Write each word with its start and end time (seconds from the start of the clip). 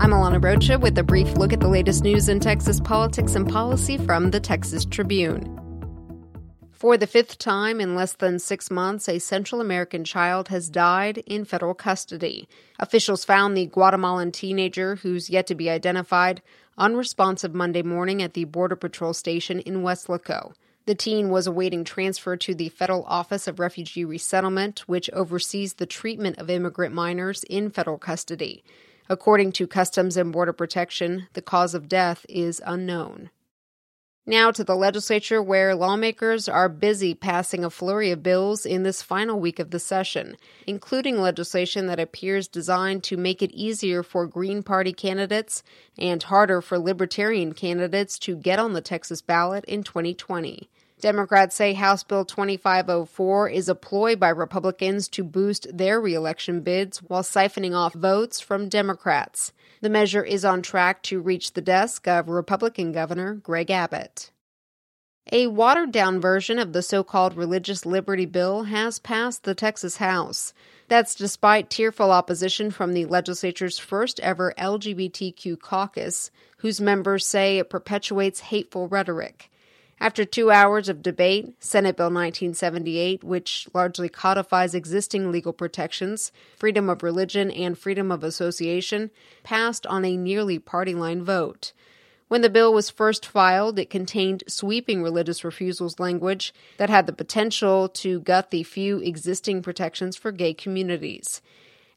I'm 0.00 0.12
Alana 0.12 0.42
Rocha 0.42 0.78
with 0.78 0.96
a 0.96 1.02
brief 1.02 1.36
look 1.36 1.52
at 1.52 1.60
the 1.60 1.68
latest 1.68 2.02
news 2.04 2.30
in 2.30 2.40
Texas 2.40 2.80
politics 2.80 3.34
and 3.34 3.46
policy 3.46 3.98
from 3.98 4.30
the 4.30 4.40
Texas 4.40 4.86
Tribune. 4.86 5.44
For 6.72 6.96
the 6.96 7.06
fifth 7.06 7.36
time 7.36 7.82
in 7.82 7.94
less 7.94 8.14
than 8.14 8.38
six 8.38 8.70
months, 8.70 9.10
a 9.10 9.18
Central 9.18 9.60
American 9.60 10.04
child 10.04 10.48
has 10.48 10.70
died 10.70 11.18
in 11.26 11.44
federal 11.44 11.74
custody. 11.74 12.48
Officials 12.78 13.26
found 13.26 13.54
the 13.54 13.66
Guatemalan 13.66 14.32
teenager, 14.32 14.96
who's 14.96 15.28
yet 15.28 15.46
to 15.48 15.54
be 15.54 15.68
identified, 15.68 16.40
unresponsive 16.78 17.54
Monday 17.54 17.82
morning 17.82 18.22
at 18.22 18.32
the 18.32 18.44
Border 18.44 18.76
Patrol 18.76 19.12
station 19.12 19.60
in 19.60 19.82
Weslaco. 19.82 20.54
The 20.86 20.94
teen 20.94 21.28
was 21.28 21.46
awaiting 21.46 21.84
transfer 21.84 22.38
to 22.38 22.54
the 22.54 22.70
Federal 22.70 23.04
Office 23.04 23.46
of 23.46 23.60
Refugee 23.60 24.06
Resettlement, 24.06 24.88
which 24.88 25.10
oversees 25.10 25.74
the 25.74 25.84
treatment 25.84 26.38
of 26.38 26.48
immigrant 26.48 26.94
minors 26.94 27.44
in 27.50 27.68
federal 27.68 27.98
custody. 27.98 28.64
According 29.10 29.50
to 29.52 29.66
Customs 29.66 30.16
and 30.16 30.30
Border 30.30 30.52
Protection, 30.52 31.26
the 31.32 31.42
cause 31.42 31.74
of 31.74 31.88
death 31.88 32.24
is 32.28 32.62
unknown. 32.64 33.30
Now 34.24 34.52
to 34.52 34.62
the 34.62 34.76
legislature, 34.76 35.42
where 35.42 35.74
lawmakers 35.74 36.48
are 36.48 36.68
busy 36.68 37.14
passing 37.14 37.64
a 37.64 37.70
flurry 37.70 38.12
of 38.12 38.22
bills 38.22 38.64
in 38.64 38.84
this 38.84 39.02
final 39.02 39.40
week 39.40 39.58
of 39.58 39.72
the 39.72 39.80
session, 39.80 40.36
including 40.64 41.20
legislation 41.20 41.88
that 41.88 41.98
appears 41.98 42.46
designed 42.46 43.02
to 43.02 43.16
make 43.16 43.42
it 43.42 43.50
easier 43.50 44.04
for 44.04 44.28
Green 44.28 44.62
Party 44.62 44.92
candidates 44.92 45.64
and 45.98 46.22
harder 46.22 46.62
for 46.62 46.78
Libertarian 46.78 47.52
candidates 47.52 48.16
to 48.20 48.36
get 48.36 48.60
on 48.60 48.74
the 48.74 48.80
Texas 48.80 49.22
ballot 49.22 49.64
in 49.64 49.82
2020. 49.82 50.70
Democrats 51.00 51.56
say 51.56 51.72
House 51.72 52.04
Bill 52.04 52.24
2504 52.24 53.48
is 53.48 53.68
a 53.68 53.74
ploy 53.74 54.16
by 54.16 54.28
Republicans 54.28 55.08
to 55.08 55.24
boost 55.24 55.66
their 55.76 56.00
reelection 56.00 56.60
bids 56.60 56.98
while 56.98 57.22
siphoning 57.22 57.74
off 57.74 57.94
votes 57.94 58.40
from 58.40 58.68
Democrats. 58.68 59.52
The 59.80 59.90
measure 59.90 60.22
is 60.22 60.44
on 60.44 60.62
track 60.62 61.02
to 61.04 61.20
reach 61.20 61.52
the 61.52 61.60
desk 61.60 62.06
of 62.06 62.28
Republican 62.28 62.92
Governor 62.92 63.34
Greg 63.34 63.70
Abbott. 63.70 64.30
A 65.32 65.46
watered 65.46 65.92
down 65.92 66.20
version 66.20 66.58
of 66.58 66.72
the 66.72 66.82
so 66.82 67.04
called 67.04 67.36
Religious 67.36 67.86
Liberty 67.86 68.26
Bill 68.26 68.64
has 68.64 68.98
passed 68.98 69.44
the 69.44 69.54
Texas 69.54 69.98
House. 69.98 70.52
That's 70.88 71.14
despite 71.14 71.70
tearful 71.70 72.10
opposition 72.10 72.70
from 72.72 72.94
the 72.94 73.04
legislature's 73.04 73.78
first 73.78 74.18
ever 74.20 74.52
LGBTQ 74.58 75.60
caucus, 75.60 76.30
whose 76.58 76.80
members 76.80 77.24
say 77.24 77.58
it 77.58 77.70
perpetuates 77.70 78.40
hateful 78.40 78.88
rhetoric. 78.88 79.50
After 80.02 80.24
two 80.24 80.50
hours 80.50 80.88
of 80.88 81.02
debate, 81.02 81.62
Senate 81.62 81.94
Bill 81.94 82.06
1978, 82.06 83.22
which 83.22 83.68
largely 83.74 84.08
codifies 84.08 84.74
existing 84.74 85.30
legal 85.30 85.52
protections, 85.52 86.32
freedom 86.56 86.88
of 86.88 87.02
religion, 87.02 87.50
and 87.50 87.76
freedom 87.76 88.10
of 88.10 88.24
association, 88.24 89.10
passed 89.42 89.86
on 89.86 90.06
a 90.06 90.16
nearly 90.16 90.58
party 90.58 90.94
line 90.94 91.22
vote. 91.22 91.74
When 92.28 92.40
the 92.40 92.48
bill 92.48 92.72
was 92.72 92.88
first 92.88 93.26
filed, 93.26 93.78
it 93.78 93.90
contained 93.90 94.44
sweeping 94.46 95.02
religious 95.02 95.44
refusals 95.44 96.00
language 96.00 96.54
that 96.78 96.88
had 96.88 97.06
the 97.06 97.12
potential 97.12 97.86
to 97.88 98.20
gut 98.20 98.50
the 98.50 98.62
few 98.62 99.00
existing 99.00 99.60
protections 99.60 100.16
for 100.16 100.32
gay 100.32 100.54
communities. 100.54 101.42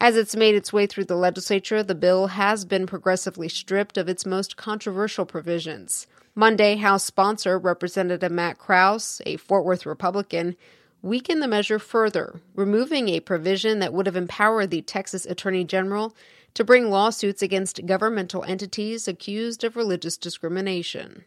As 0.00 0.16
it's 0.16 0.36
made 0.36 0.54
its 0.54 0.72
way 0.72 0.86
through 0.86 1.06
the 1.06 1.16
legislature, 1.16 1.82
the 1.82 1.94
bill 1.96 2.28
has 2.28 2.64
been 2.64 2.86
progressively 2.86 3.48
stripped 3.48 3.98
of 3.98 4.08
its 4.08 4.24
most 4.24 4.56
controversial 4.56 5.26
provisions. 5.26 6.06
Monday, 6.36 6.76
House 6.76 7.02
sponsor 7.02 7.58
Representative 7.58 8.30
Matt 8.30 8.58
Krause, 8.58 9.20
a 9.26 9.36
Fort 9.38 9.64
Worth 9.64 9.84
Republican, 9.84 10.54
weakened 11.02 11.42
the 11.42 11.48
measure 11.48 11.80
further, 11.80 12.40
removing 12.54 13.08
a 13.08 13.18
provision 13.18 13.80
that 13.80 13.92
would 13.92 14.06
have 14.06 14.14
empowered 14.14 14.70
the 14.70 14.82
Texas 14.82 15.26
Attorney 15.26 15.64
General 15.64 16.14
to 16.54 16.62
bring 16.62 16.90
lawsuits 16.90 17.42
against 17.42 17.84
governmental 17.84 18.44
entities 18.44 19.08
accused 19.08 19.64
of 19.64 19.74
religious 19.74 20.16
discrimination. 20.16 21.24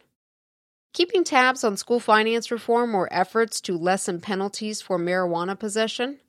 Keeping 0.94 1.24
tabs 1.24 1.62
on 1.62 1.76
school 1.76 2.00
finance 2.00 2.50
reform 2.50 2.94
or 2.94 3.06
efforts 3.12 3.60
to 3.60 3.76
lessen 3.76 4.18
penalties 4.18 4.80
for 4.80 4.98
marijuana 4.98 5.58
possession? 5.58 6.20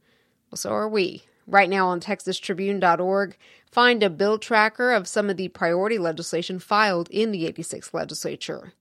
Well, 0.52 0.58
so 0.58 0.72
are 0.72 0.90
we. 0.90 1.24
Right 1.46 1.70
now 1.70 1.88
on 1.88 2.00
TexasTribune.org, 2.00 3.38
find 3.70 4.04
a 4.04 4.10
bill 4.10 4.38
tracker 4.38 4.92
of 4.92 5.08
some 5.08 5.30
of 5.30 5.38
the 5.38 5.50
priority 5.50 5.98
legislation 5.98 6.60
filed 6.60 7.10
in 7.10 7.32
the 7.32 7.52
86th 7.52 7.94
legislature. 7.94 8.74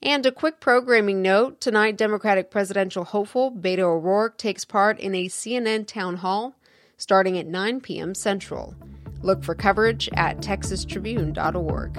And 0.00 0.24
a 0.24 0.30
quick 0.30 0.60
programming 0.60 1.22
note 1.22 1.60
tonight, 1.60 1.96
Democratic 1.96 2.52
presidential 2.52 3.02
hopeful 3.02 3.50
Beto 3.50 3.80
O'Rourke 3.80 4.38
takes 4.38 4.64
part 4.64 5.00
in 5.00 5.14
a 5.14 5.26
CNN 5.26 5.86
town 5.88 6.18
hall 6.18 6.54
starting 6.96 7.36
at 7.36 7.46
9 7.46 7.80
p.m. 7.80 8.14
Central. 8.14 8.76
Look 9.22 9.42
for 9.42 9.56
coverage 9.56 10.08
at 10.12 10.38
texastribune.org. 10.38 11.96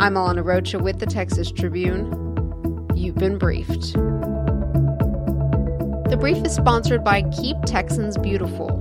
I'm 0.00 0.14
Alana 0.14 0.44
Rocha 0.44 0.78
with 0.78 1.00
the 1.00 1.06
Texas 1.06 1.50
Tribune. 1.50 2.86
You've 2.94 3.16
been 3.16 3.38
briefed. 3.38 3.94
The 6.08 6.16
brief 6.18 6.44
is 6.44 6.54
sponsored 6.54 7.02
by 7.02 7.22
Keep 7.30 7.56
Texans 7.66 8.16
Beautiful 8.18 8.80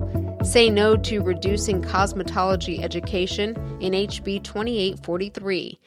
say 0.50 0.68
no 0.68 0.98
to 0.98 1.22
reducing 1.22 1.80
cosmetology 1.80 2.82
education 2.82 3.56
in 3.80 3.94
HB 3.94 4.44
2843. 4.44 5.80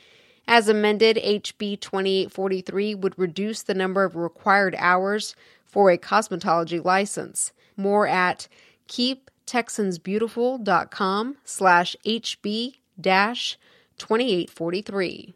As 0.47 0.69
amended, 0.69 1.17
HB 1.17 1.81
2843 1.81 2.95
would 2.95 3.19
reduce 3.19 3.65
the 3.65 3.75
number 3.75 4.05
of 4.05 4.15
required 4.15 4.77
hours 4.79 5.35
for 5.65 5.91
a 5.91 5.99
cosmetology 5.99 6.85
license. 6.85 7.51
More 7.77 8.07
at 8.07 8.47
keeptexansbeautiful.com 8.87 11.37
slash 11.45 11.97
HB 12.07 12.77
2843. 13.03 15.35